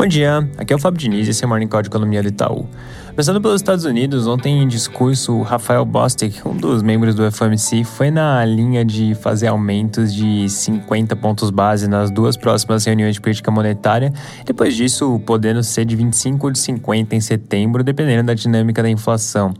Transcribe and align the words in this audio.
Bom 0.00 0.06
dia, 0.06 0.48
aqui 0.56 0.72
é 0.72 0.76
o 0.76 0.78
Fábio 0.78 0.98
Diniz 0.98 1.28
e 1.28 1.30
esse 1.30 1.44
é 1.44 1.46
o 1.46 1.48
Morning 1.50 1.66
Call 1.66 1.82
de 1.82 1.88
Economia 1.88 2.22
do 2.22 2.28
Itaú. 2.28 2.66
Começando 3.10 3.38
pelos 3.38 3.60
Estados 3.60 3.84
Unidos, 3.84 4.26
ontem 4.26 4.62
em 4.62 4.66
discurso, 4.66 5.34
o 5.34 5.42
Rafael 5.42 5.84
Bostic, 5.84 6.40
um 6.46 6.56
dos 6.56 6.82
membros 6.82 7.14
do 7.14 7.30
FOMC, 7.30 7.84
foi 7.84 8.10
na 8.10 8.42
linha 8.46 8.82
de 8.82 9.14
fazer 9.16 9.48
aumentos 9.48 10.14
de 10.14 10.48
50 10.48 11.14
pontos 11.16 11.50
base 11.50 11.86
nas 11.86 12.10
duas 12.10 12.34
próximas 12.34 12.82
reuniões 12.86 13.16
de 13.16 13.20
política 13.20 13.50
monetária, 13.50 14.10
depois 14.46 14.74
disso 14.74 15.20
podendo 15.26 15.62
ser 15.62 15.84
de 15.84 15.94
25 15.94 16.46
ou 16.46 16.50
de 16.50 16.58
50 16.60 17.14
em 17.14 17.20
setembro, 17.20 17.84
dependendo 17.84 18.22
da 18.22 18.32
dinâmica 18.32 18.82
da 18.82 18.88
inflação. 18.88 19.52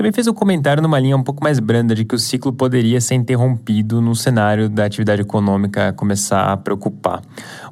Também 0.00 0.12
fez 0.12 0.26
um 0.26 0.32
comentário 0.32 0.82
numa 0.82 0.98
linha 0.98 1.14
um 1.14 1.22
pouco 1.22 1.44
mais 1.44 1.58
branda 1.58 1.94
de 1.94 2.06
que 2.06 2.14
o 2.14 2.18
ciclo 2.18 2.54
poderia 2.54 3.02
ser 3.02 3.16
interrompido 3.16 4.00
no 4.00 4.16
cenário 4.16 4.66
da 4.66 4.86
atividade 4.86 5.20
econômica 5.20 5.92
começar 5.92 6.50
a 6.50 6.56
preocupar. 6.56 7.20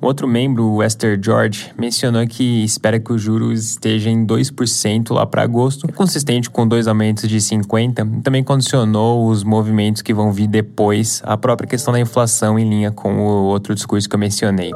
Um 0.03 0.05
outro 0.05 0.29
membro, 0.29 0.67
o 0.67 0.83
Esther 0.83 1.19
George, 1.19 1.73
mencionou 1.79 2.27
que 2.27 2.63
espera 2.63 3.01
que 3.01 3.15
os 3.15 3.23
juros 3.23 3.71
estejam 3.71 4.13
em 4.13 4.27
2% 4.27 5.11
lá 5.15 5.25
para 5.25 5.41
agosto, 5.41 5.87
é 5.89 5.93
consistente 5.93 6.51
com 6.51 6.69
dois 6.69 6.87
aumentos 6.87 7.27
de 7.27 7.41
50, 7.41 8.07
também 8.23 8.45
condicionou 8.45 9.27
os 9.27 9.43
movimentos 9.43 10.03
que 10.03 10.13
vão 10.13 10.31
vir 10.31 10.49
depois 10.49 11.23
à 11.25 11.35
própria 11.35 11.67
questão 11.67 11.95
da 11.95 11.99
inflação 11.99 12.59
em 12.59 12.69
linha 12.69 12.91
com 12.91 13.21
o 13.21 13.45
outro 13.45 13.75
discurso 13.75 14.07
que 14.07 14.15
eu 14.15 14.21
mencionei. 14.21 14.75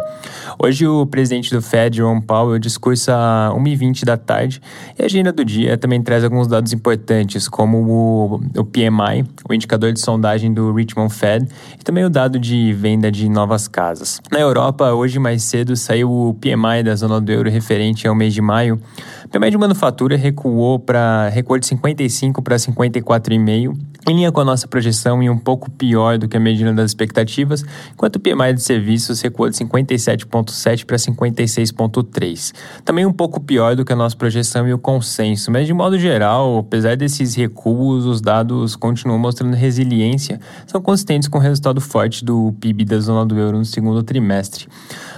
Hoje 0.58 0.86
o 0.86 1.06
presidente 1.06 1.54
do 1.54 1.62
Fed, 1.62 1.96
Jerome 1.96 2.22
Powell, 2.22 2.58
discursa 2.58 3.14
às 3.48 3.54
1h20 3.54 4.04
da 4.04 4.16
tarde 4.16 4.60
e 4.98 5.02
a 5.02 5.06
agenda 5.06 5.32
do 5.32 5.44
dia 5.44 5.76
também 5.76 6.02
traz 6.02 6.24
alguns 6.24 6.46
dados 6.46 6.72
importantes, 6.72 7.48
como 7.48 7.78
o, 7.78 8.60
o 8.60 8.64
PMI, 8.64 9.24
o 9.48 9.54
indicador 9.54 9.92
de 9.92 10.00
sondagem 10.00 10.52
do 10.52 10.72
Richmond 10.72 11.12
Fed, 11.12 11.48
e 11.78 11.82
também 11.82 12.04
o 12.04 12.10
dado 12.10 12.38
de 12.38 12.72
venda 12.72 13.10
de 13.10 13.28
novas 13.28 13.68
casas. 13.68 14.20
Na 14.30 14.40
Europa, 14.40 14.92
hoje 14.92 15.18
mais 15.18 15.42
cedo 15.42 15.76
saiu 15.76 16.10
o 16.10 16.34
PMI 16.34 16.82
da 16.84 16.94
zona 16.94 17.20
do 17.20 17.30
euro 17.30 17.50
referente 17.50 18.06
ao 18.06 18.14
mês 18.14 18.34
de 18.34 18.40
maio. 18.40 18.80
O 19.24 19.28
PMI 19.28 19.50
de 19.50 19.58
manufatura 19.58 20.16
recuou 20.16 20.78
para 20.78 21.28
recuou 21.28 21.58
de 21.58 21.66
55 21.66 22.42
para 22.42 22.56
54,5 22.56 23.91
em 24.08 24.16
linha 24.16 24.32
com 24.32 24.40
a 24.40 24.44
nossa 24.44 24.66
projeção 24.66 25.22
e 25.22 25.30
um 25.30 25.38
pouco 25.38 25.70
pior 25.70 26.18
do 26.18 26.26
que 26.26 26.36
a 26.36 26.40
medida 26.40 26.72
das 26.72 26.90
expectativas, 26.90 27.64
enquanto 27.92 28.16
o 28.16 28.20
PMI 28.20 28.54
de 28.54 28.62
serviços 28.62 29.20
recuou 29.20 29.48
de 29.48 29.56
57,7 29.56 30.84
para 30.84 30.96
56,3. 30.96 32.52
Também 32.84 33.06
um 33.06 33.12
pouco 33.12 33.40
pior 33.40 33.76
do 33.76 33.84
que 33.84 33.92
a 33.92 33.96
nossa 33.96 34.16
projeção 34.16 34.66
e 34.66 34.74
o 34.74 34.78
consenso, 34.78 35.50
mas 35.50 35.66
de 35.66 35.72
modo 35.72 35.98
geral, 35.98 36.58
apesar 36.58 36.96
desses 36.96 37.34
recuos, 37.34 38.04
os 38.04 38.20
dados 38.20 38.74
continuam 38.74 39.18
mostrando 39.18 39.54
resiliência, 39.54 40.40
são 40.66 40.80
consistentes 40.80 41.28
com 41.28 41.38
o 41.38 41.40
resultado 41.40 41.80
forte 41.80 42.24
do 42.24 42.52
PIB 42.60 42.84
da 42.84 42.98
zona 42.98 43.24
do 43.24 43.38
euro 43.38 43.58
no 43.58 43.64
segundo 43.64 44.02
trimestre. 44.02 44.66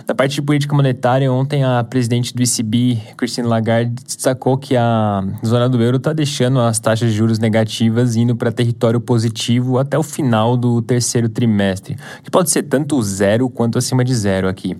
Da 0.07 0.15
parte 0.15 0.35
de 0.35 0.43
política 0.43 0.75
monetária, 0.75 1.33
ontem 1.33 1.65
a 1.65 1.83
presidente 1.83 2.35
do 2.35 2.43
ECB, 2.43 2.99
Christine 3.17 3.47
Lagarde, 3.47 3.95
destacou 4.05 4.59
que 4.59 4.77
a 4.77 5.25
zona 5.45 5.67
do 5.67 5.83
euro 5.83 5.97
está 5.97 6.13
deixando 6.13 6.61
as 6.61 6.79
taxas 6.79 7.11
de 7.11 7.17
juros 7.17 7.39
negativas 7.39 8.15
indo 8.15 8.37
para 8.37 8.53
território 8.53 9.01
positivo 9.01 9.79
até 9.79 9.97
o 9.99 10.03
final 10.03 10.59
do 10.59 10.83
terceiro 10.83 11.27
trimestre, 11.31 11.97
que 12.23 12.31
pode 12.31 12.51
ser 12.51 12.65
tanto 12.65 13.01
zero 13.03 13.49
quanto 13.49 13.79
acima 13.79 14.05
de 14.05 14.15
zero 14.15 14.47
aqui. 14.47 14.77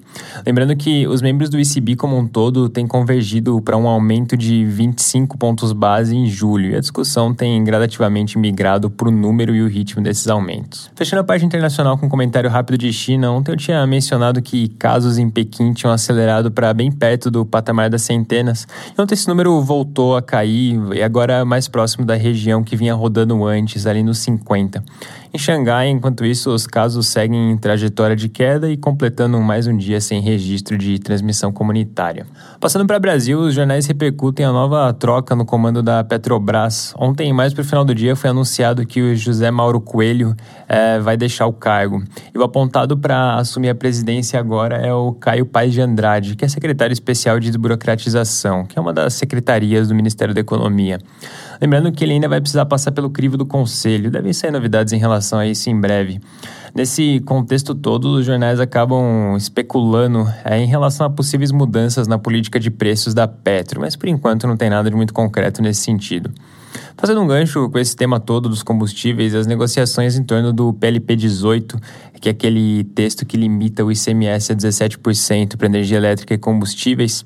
Lembrando 0.47 0.77
que 0.77 1.07
os 1.07 1.23
membros 1.23 1.49
do 1.49 1.59
ECB 1.59 1.97
como 1.97 2.19
um 2.19 2.27
todo 2.27 2.69
têm 2.69 2.87
convergido 2.87 3.63
para 3.63 3.79
um 3.79 3.89
aumento 3.89 4.37
de 4.37 4.63
25 4.67 5.39
pontos 5.39 5.73
base 5.73 6.15
em 6.15 6.27
julho, 6.27 6.73
e 6.73 6.77
a 6.77 6.81
discussão 6.81 7.33
tem 7.33 7.65
gradativamente 7.65 8.39
migrado 8.39 8.91
para 8.91 9.09
o 9.09 9.11
número 9.11 9.55
e 9.55 9.63
o 9.63 9.69
ritmo 9.69 10.03
desses 10.03 10.29
aumentos. 10.29 10.91
Fechando 10.95 11.23
a 11.23 11.25
parte 11.25 11.47
internacional 11.47 11.97
com 11.97 12.05
um 12.05 12.11
comentário 12.11 12.51
rápido 12.51 12.77
de 12.77 12.93
China, 12.93 13.31
ontem 13.31 13.53
eu 13.53 13.57
tinha 13.57 13.87
mencionado 13.87 14.43
que 14.43 14.69
casos 14.69 15.14
casos 15.15 15.19
em 15.19 15.31
Pequim 15.31 15.73
tinham 15.73 15.93
acelerado 15.93 16.51
para 16.51 16.73
bem 16.75 16.91
perto 16.91 17.31
do 17.31 17.45
patamar 17.45 17.89
das 17.89 18.03
centenas. 18.03 18.67
E 18.97 19.01
ontem 19.01 19.15
esse 19.15 19.29
número 19.29 19.61
voltou 19.63 20.17
a 20.17 20.23
cair 20.23 20.79
e 20.93 21.03
agora 21.03 21.35
é 21.35 21.45
mais 21.45 21.69
próximo 21.69 22.05
da 22.05 22.15
região 22.15 22.63
que 22.63 22.77
vinha 22.77 22.95
rodando 22.95 23.45
antes, 23.45 23.87
ali 23.87 24.03
nos 24.03 24.19
50. 24.19 24.83
Em 25.35 25.39
Xangai, 25.39 25.89
enquanto 25.89 26.25
isso, 26.25 26.49
os 26.55 26.65
casos 26.65 27.09
seguem 27.09 27.51
em 27.51 27.57
trajetória 27.57 28.15
de 28.15 28.29
queda 28.29 28.71
e 28.71 28.77
completando 28.77 29.41
mais 29.41 29.67
um 29.67 29.77
dia 29.77 30.01
sem 30.01 30.21
registro 30.21 30.79
de 30.79 30.97
transmissão 31.01 31.53
comunitária. 31.53 32.25
Passando 32.61 32.87
para 32.87 32.99
o 32.99 33.01
Brasil, 33.01 33.41
os 33.41 33.53
jornais 33.53 33.85
repercutem 33.85 34.47
a 34.47 34.53
nova 34.53 34.93
troca 34.93 35.35
no 35.35 35.45
comando 35.45 35.83
da 35.83 36.05
Petrobras. 36.05 36.95
Ontem, 36.97 37.33
mais 37.33 37.53
para 37.53 37.63
o 37.63 37.65
final 37.65 37.85
do 37.85 37.93
dia, 37.93 38.15
foi 38.15 38.31
anunciado 38.31 38.87
que 38.87 39.03
o 39.03 39.17
José 39.17 39.51
Mauro 39.51 39.81
Coelho 39.81 40.37
é, 40.69 41.01
vai 41.01 41.17
deixar 41.17 41.47
o 41.49 41.53
cargo. 41.53 42.01
E 42.33 42.39
o 42.39 42.45
apontado 42.45 42.97
para 42.97 43.35
assumir 43.35 43.71
a 43.71 43.75
presidência 43.75 44.39
agora 44.39 44.77
é 44.77 44.95
o 44.95 45.15
Caio 45.15 45.47
Paes 45.47 45.73
de 45.73 45.81
Andrade, 45.81 46.37
que 46.37 46.45
é 46.45 46.49
secretário 46.49 46.93
especial 46.93 47.41
de 47.41 47.49
desburocratização, 47.49 48.67
que 48.67 48.79
é 48.79 48.81
uma 48.81 48.93
das 48.93 49.15
secretarias 49.15 49.89
do 49.89 49.97
Ministério 49.97 50.33
da 50.33 50.41
Economia. 50.41 51.01
Lembrando 51.61 51.91
que 51.91 52.05
ele 52.05 52.13
ainda 52.13 52.29
vai 52.29 52.41
precisar 52.41 52.67
passar 52.67 52.93
pelo 52.93 53.11
crivo 53.11 53.37
do 53.37 53.47
conselho. 53.47 54.11
Devem 54.11 54.33
sair 54.33 54.51
novidades 54.51 54.93
em 54.93 54.99
relação 54.99 55.24
a 55.39 55.47
isso 55.47 55.71
em 55.71 55.81
breve. 55.81 56.21
Nesse 56.75 57.21
contexto 57.21 57.73
todo, 57.73 58.17
os 58.17 58.27
jornais 58.27 58.59
acabam 58.59 59.37
especulando 59.37 60.27
é, 60.45 60.59
em 60.59 60.67
relação 60.67 61.07
a 61.07 61.11
possíveis 61.11 61.53
mudanças 61.53 62.09
na 62.09 62.19
política 62.19 62.59
de 62.59 62.69
preços 62.69 63.15
da 63.15 63.29
Petro, 63.29 63.81
mas 63.81 63.95
por 63.95 64.09
enquanto 64.09 64.47
não 64.47 64.57
tem 64.57 64.69
nada 64.69 64.91
de 64.91 64.97
muito 64.97 65.15
concreto 65.15 65.63
nesse 65.63 65.83
sentido. 65.83 66.33
Fazendo 66.97 67.21
um 67.21 67.27
gancho 67.27 67.69
com 67.71 67.79
esse 67.79 67.95
tema 67.95 68.19
todo 68.19 68.49
dos 68.49 68.63
combustíveis, 68.63 69.35
as 69.35 69.47
negociações 69.47 70.17
em 70.17 70.25
torno 70.25 70.53
do 70.53 70.73
PLP 70.73 71.15
18, 71.15 71.79
que 72.21 72.29
é 72.29 72.33
aquele 72.33 72.85
texto 72.85 73.25
que 73.25 73.37
limita 73.37 73.85
o 73.85 73.93
ICMS 73.93 74.53
a 74.53 74.57
17% 74.57 75.57
para 75.57 75.67
energia 75.67 75.97
elétrica 75.97 76.35
e 76.35 76.39
combustíveis, 76.39 77.25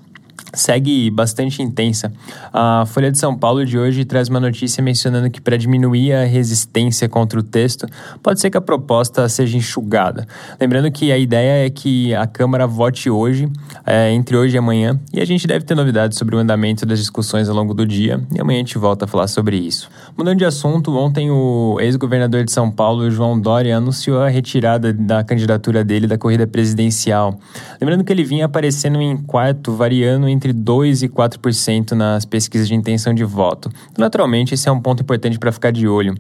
segue 0.55 1.11
bastante 1.11 1.63
intensa. 1.63 2.13
A 2.53 2.85
Folha 2.87 3.11
de 3.11 3.19
São 3.19 3.37
Paulo 3.37 3.65
de 3.65 3.79
hoje 3.79 4.05
traz 4.05 4.29
uma 4.29 4.41
notícia 4.41 4.83
mencionando 4.83 5.31
que 5.31 5.41
para 5.41 5.57
diminuir 5.57 6.13
a 6.13 6.25
resistência 6.25 7.09
contra 7.09 7.39
o 7.39 7.43
texto, 7.43 7.87
pode 8.23 8.41
ser 8.41 8.51
que 8.51 8.57
a 8.57 8.61
proposta 8.61 9.29
seja 9.29 9.57
enxugada. 9.57 10.27
Lembrando 10.61 10.91
que 10.91 11.13
a 11.13 11.19
ideia 11.19 11.67
é 11.67 11.71
que 11.71 12.15
a 12.15 12.27
Câmara 12.27 12.67
vote 12.67 13.11
hoje, 13.11 13.51
é, 13.85 14.13
entre 14.13 14.37
hoje 14.37 14.57
e 14.57 14.59
amanhã, 14.59 14.99
e 15.13 15.21
a 15.21 15.25
gente 15.25 15.47
deve 15.47 15.65
ter 15.65 15.75
novidades 15.75 16.19
sobre 16.19 16.37
o 16.37 16.39
andamento 16.39 16.87
das 16.87 16.99
discussões 16.99 17.49
ao 17.49 17.55
longo 17.55 17.75
do 17.75 17.87
dia, 17.87 18.21
e 18.35 18.41
amanhã 18.41 18.59
a 18.59 18.61
gente 18.61 18.79
volta 18.79 19.05
a 19.05 19.09
falar 19.09 19.29
sobre 19.29 19.57
isso. 19.57 19.91
Mudando 20.17 20.39
de 20.39 20.45
assunto, 20.45 20.97
ontem 20.97 21.31
o 21.31 21.79
ex-governador 21.81 22.45
de 22.45 22.53
São 22.53 22.71
Paulo, 22.71 23.11
João 23.11 23.39
Dória, 23.39 23.77
anunciou 23.77 24.21
a 24.21 24.29
retirada 24.29 24.93
da 24.93 25.23
candidatura 25.23 25.85
dele 25.85 26.07
da 26.07 26.19
corrida 26.19 26.47
presidencial. 26.47 27.39
Lembrando 27.81 28.05
que 28.05 28.13
ele 28.13 28.25
vinha 28.25 28.47
aparecendo 28.47 29.01
em 29.01 29.17
quarto, 29.17 29.73
variando 29.73 30.28
entre 30.29 30.53
2% 30.53 31.03
e 31.03 31.09
4% 31.09 31.93
nas 31.93 32.25
pesquisas 32.25 32.69
de 32.69 32.75
intenção 32.75 33.15
de 33.15 33.25
voto. 33.25 33.71
Naturalmente, 33.97 34.55
esse 34.55 34.69
é 34.69 34.73
um 34.73 34.81
ponto 34.81 35.03
importante 35.03 35.39
para 35.39 35.53
ficar 35.53 35.71
de 35.71 35.87
olho. 35.89 36.15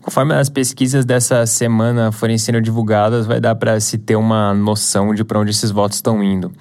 Conforme 0.00 0.34
as 0.34 0.48
pesquisas 0.48 1.04
dessa 1.04 1.46
semana 1.46 2.12
forem 2.12 2.38
sendo 2.38 2.60
divulgadas, 2.60 3.26
vai 3.26 3.40
dar 3.40 3.54
para 3.54 3.78
se 3.80 3.98
ter 3.98 4.16
uma 4.16 4.52
noção 4.54 5.14
de 5.14 5.24
para 5.24 5.38
onde 5.38 5.50
esses 5.50 5.70
votos 5.70 5.96
estão 5.96 6.22
indo. 6.22 6.52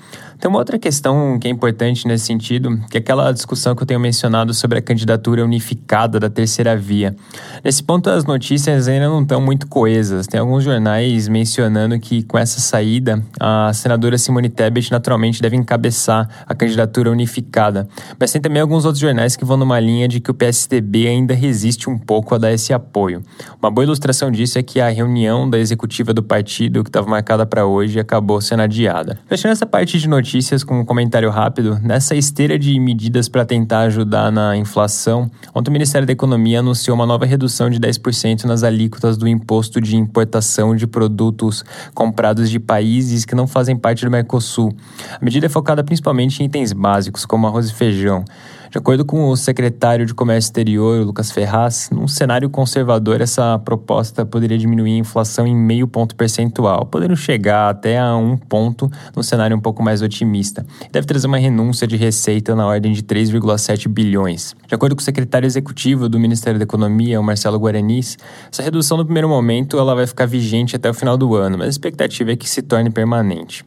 Tem 0.41 0.49
uma 0.49 0.57
outra 0.57 0.79
questão 0.79 1.37
que 1.37 1.47
é 1.47 1.51
importante 1.51 2.07
nesse 2.07 2.25
sentido, 2.25 2.75
que 2.89 2.97
é 2.97 2.99
aquela 2.99 3.31
discussão 3.31 3.75
que 3.75 3.83
eu 3.83 3.85
tenho 3.85 3.99
mencionado 3.99 4.55
sobre 4.55 4.79
a 4.79 4.81
candidatura 4.81 5.45
unificada 5.45 6.19
da 6.19 6.31
terceira 6.31 6.75
via. 6.75 7.15
Nesse 7.63 7.83
ponto, 7.83 8.09
as 8.09 8.25
notícias 8.25 8.87
ainda 8.87 9.07
não 9.07 9.21
estão 9.21 9.39
muito 9.39 9.67
coesas. 9.67 10.25
Tem 10.25 10.39
alguns 10.39 10.63
jornais 10.63 11.27
mencionando 11.27 11.99
que, 11.99 12.23
com 12.23 12.39
essa 12.39 12.59
saída, 12.59 13.23
a 13.39 13.71
senadora 13.71 14.17
Simone 14.17 14.49
Tebet 14.49 14.91
naturalmente 14.91 15.43
deve 15.43 15.55
encabeçar 15.55 16.27
a 16.47 16.55
candidatura 16.55 17.11
unificada. 17.11 17.87
Mas 18.19 18.31
tem 18.31 18.41
também 18.41 18.63
alguns 18.63 18.83
outros 18.83 18.99
jornais 18.99 19.35
que 19.35 19.45
vão 19.45 19.57
numa 19.57 19.79
linha 19.79 20.07
de 20.07 20.19
que 20.19 20.31
o 20.31 20.33
PSDB 20.33 21.07
ainda 21.07 21.35
resiste 21.35 21.87
um 21.87 21.99
pouco 21.99 22.33
a 22.33 22.39
dar 22.39 22.51
esse 22.51 22.73
apoio. 22.73 23.23
Uma 23.61 23.69
boa 23.69 23.85
ilustração 23.85 24.31
disso 24.31 24.57
é 24.57 24.63
que 24.63 24.81
a 24.81 24.89
reunião 24.89 25.47
da 25.47 25.59
executiva 25.59 26.15
do 26.15 26.23
partido, 26.23 26.83
que 26.83 26.89
estava 26.89 27.07
marcada 27.07 27.45
para 27.45 27.63
hoje, 27.67 27.99
acabou 27.99 28.41
sendo 28.41 28.63
adiada. 28.63 29.19
Fechando 29.27 29.51
essa 29.51 29.67
parte 29.67 29.99
de 29.99 30.09
notícias, 30.09 30.30
notícias 30.31 30.63
com 30.63 30.79
um 30.79 30.85
comentário 30.85 31.29
rápido. 31.29 31.77
Nessa 31.83 32.15
esteira 32.15 32.57
de 32.57 32.79
medidas 32.79 33.27
para 33.27 33.43
tentar 33.43 33.81
ajudar 33.81 34.31
na 34.31 34.55
inflação, 34.55 35.29
ontem 35.53 35.69
o 35.69 35.73
Ministério 35.73 36.07
da 36.07 36.13
Economia 36.13 36.59
anunciou 36.59 36.95
uma 36.95 37.05
nova 37.05 37.25
redução 37.25 37.69
de 37.69 37.77
10% 37.77 38.45
nas 38.45 38.63
alíquotas 38.63 39.17
do 39.17 39.27
imposto 39.27 39.81
de 39.81 39.97
importação 39.97 40.73
de 40.73 40.87
produtos 40.87 41.65
comprados 41.93 42.49
de 42.49 42.61
países 42.61 43.25
que 43.25 43.35
não 43.35 43.45
fazem 43.45 43.75
parte 43.75 44.05
do 44.05 44.11
Mercosul. 44.11 44.73
A 45.19 45.23
medida 45.23 45.47
é 45.47 45.49
focada 45.49 45.83
principalmente 45.83 46.41
em 46.41 46.45
itens 46.45 46.71
básicos, 46.71 47.25
como 47.25 47.45
arroz 47.45 47.69
e 47.69 47.73
feijão. 47.73 48.23
De 48.71 48.77
acordo 48.77 49.03
com 49.03 49.27
o 49.27 49.35
secretário 49.35 50.05
de 50.05 50.13
Comércio 50.13 50.47
Exterior, 50.47 51.05
Lucas 51.05 51.29
Ferraz, 51.29 51.89
num 51.91 52.07
cenário 52.07 52.49
conservador, 52.49 53.19
essa 53.19 53.59
proposta 53.59 54.25
poderia 54.25 54.57
diminuir 54.57 54.93
a 54.93 54.97
inflação 54.99 55.45
em 55.45 55.53
meio 55.53 55.85
ponto 55.89 56.15
percentual, 56.15 56.85
podendo 56.85 57.13
chegar 57.13 57.69
até 57.69 57.99
a 57.99 58.15
um 58.15 58.37
ponto 58.37 58.89
num 59.13 59.21
cenário 59.21 59.57
um 59.57 59.59
pouco 59.59 59.83
mais 59.83 60.01
otimista. 60.01 60.65
Deve 60.89 61.05
trazer 61.05 61.27
uma 61.27 61.37
renúncia 61.37 61.85
de 61.85 61.97
receita 61.97 62.55
na 62.55 62.65
ordem 62.65 62.93
de 62.93 63.03
3,7 63.03 63.89
bilhões. 63.89 64.55
De 64.65 64.73
acordo 64.73 64.95
com 64.95 65.01
o 65.01 65.03
secretário 65.03 65.45
executivo 65.45 66.07
do 66.07 66.17
Ministério 66.17 66.57
da 66.57 66.63
Economia, 66.63 67.19
o 67.19 67.23
Marcelo 67.23 67.59
Guaranis, 67.59 68.17
essa 68.49 68.63
redução 68.63 68.95
no 68.95 69.03
primeiro 69.03 69.27
momento 69.27 69.77
ela 69.77 69.93
vai 69.93 70.07
ficar 70.07 70.27
vigente 70.27 70.77
até 70.77 70.89
o 70.89 70.93
final 70.93 71.17
do 71.17 71.35
ano, 71.35 71.57
mas 71.57 71.67
a 71.67 71.71
expectativa 71.71 72.31
é 72.31 72.37
que 72.37 72.47
se 72.47 72.61
torne 72.61 72.89
permanente. 72.89 73.65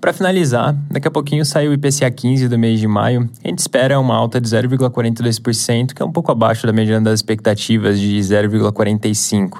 Para 0.00 0.12
finalizar, 0.12 0.76
daqui 0.88 1.08
a 1.08 1.10
pouquinho 1.10 1.44
sai 1.44 1.66
o 1.66 1.72
IPCA 1.72 2.08
15 2.08 2.48
do 2.48 2.56
mês 2.56 2.78
de 2.78 2.86
maio. 2.86 3.28
A 3.44 3.48
gente 3.48 3.58
espera 3.58 3.98
uma 3.98 4.14
alta 4.14 4.40
de 4.40 4.48
0,42%, 4.48 5.92
que 5.92 6.00
é 6.00 6.04
um 6.04 6.12
pouco 6.12 6.30
abaixo 6.30 6.66
da 6.68 6.72
mediana 6.72 7.06
das 7.06 7.18
expectativas 7.18 7.98
de 7.98 8.16
0,45%. 8.20 9.58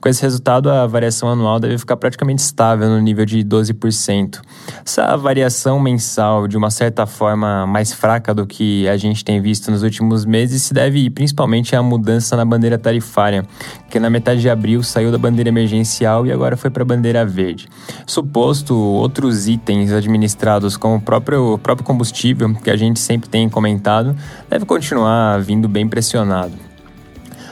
Com 0.00 0.08
esse 0.08 0.22
resultado, 0.22 0.70
a 0.70 0.86
variação 0.86 1.28
anual 1.28 1.58
deve 1.58 1.76
ficar 1.76 1.96
praticamente 1.96 2.40
estável 2.40 2.88
no 2.88 3.00
nível 3.00 3.26
de 3.26 3.44
12%. 3.44 4.40
Essa 4.86 5.16
variação 5.16 5.80
mensal, 5.80 6.46
de 6.46 6.56
uma 6.56 6.70
certa 6.70 7.04
forma 7.04 7.66
mais 7.66 7.92
fraca 7.92 8.32
do 8.32 8.46
que 8.46 8.88
a 8.88 8.96
gente 8.96 9.24
tem 9.24 9.42
visto 9.42 9.72
nos 9.72 9.82
últimos 9.82 10.24
meses, 10.24 10.62
se 10.62 10.72
deve 10.72 11.10
principalmente 11.10 11.74
à 11.74 11.82
mudança 11.82 12.36
na 12.36 12.44
bandeira 12.44 12.78
tarifária, 12.78 13.44
que 13.90 13.98
na 13.98 14.08
metade 14.08 14.40
de 14.40 14.48
abril 14.48 14.82
saiu 14.84 15.10
da 15.10 15.18
bandeira 15.18 15.48
emergencial 15.48 16.26
e 16.26 16.32
agora 16.32 16.56
foi 16.56 16.70
para 16.70 16.82
a 16.84 16.86
bandeira 16.86 17.26
verde. 17.26 17.68
Suposto, 18.06 18.74
outros 18.76 19.48
itens 19.48 19.79
itens 19.80 19.92
administrados 19.92 20.76
como 20.76 20.96
o 20.96 21.00
próprio, 21.00 21.58
próprio 21.58 21.84
combustível, 21.84 22.54
que 22.54 22.70
a 22.70 22.76
gente 22.76 23.00
sempre 23.00 23.28
tem 23.28 23.48
comentado, 23.48 24.14
deve 24.48 24.64
continuar 24.64 25.40
vindo 25.40 25.68
bem 25.68 25.88
pressionado. 25.88 26.52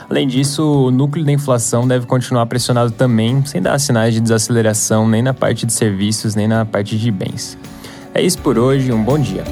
Além 0.09 0.27
disso, 0.27 0.87
o 0.87 0.91
núcleo 0.91 1.23
da 1.23 1.31
inflação 1.31 1.87
deve 1.87 2.07
continuar 2.07 2.45
pressionado 2.47 2.91
também, 2.91 3.45
sem 3.45 3.61
dar 3.61 3.77
sinais 3.79 4.13
de 4.13 4.19
desaceleração 4.19 5.07
nem 5.07 5.21
na 5.21 5.33
parte 5.33 5.65
de 5.65 5.73
serviços 5.73 6.33
nem 6.33 6.47
na 6.47 6.65
parte 6.65 6.97
de 6.97 7.11
bens. 7.11 7.57
É 8.13 8.21
isso 8.21 8.39
por 8.39 8.57
hoje, 8.57 8.91
um 8.91 9.03
bom 9.03 9.19
dia. 9.19 9.43